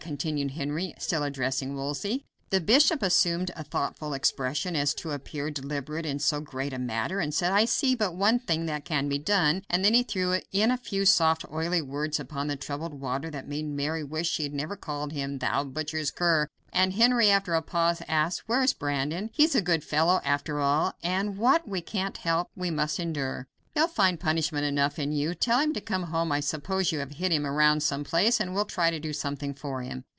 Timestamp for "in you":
24.99-25.33